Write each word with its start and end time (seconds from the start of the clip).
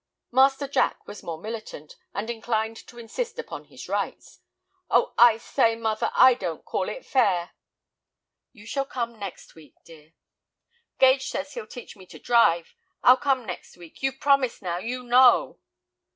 Master 0.31 0.67
Jack 0.67 1.05
was 1.07 1.21
more 1.21 1.37
militant, 1.37 1.95
and 2.11 2.27
inclined 2.27 2.75
to 2.87 2.97
insist 2.97 3.37
upon 3.37 3.65
his 3.65 3.87
rights. 3.87 4.39
"Oh, 4.89 5.13
I 5.15 5.37
say, 5.37 5.75
mother, 5.75 6.09
I 6.15 6.33
don't 6.33 6.65
call 6.65 6.89
it 6.89 7.05
fair!" 7.05 7.51
"You 8.51 8.65
shall 8.65 8.85
come 8.85 9.19
next 9.19 9.53
week, 9.53 9.75
dear." 9.85 10.13
"Gage 10.97 11.27
says 11.27 11.53
he'll 11.53 11.67
teach 11.67 11.95
me 11.95 12.07
to 12.07 12.17
drive. 12.17 12.73
I'll 13.03 13.15
come 13.15 13.45
next 13.45 13.77
week. 13.77 14.01
You've 14.01 14.19
promised 14.19 14.63
now—you 14.63 15.03
know." 15.03 15.59